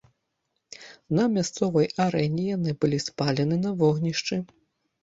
[1.19, 4.35] На мясцовай арэне яны былі спалены на вогнішчы.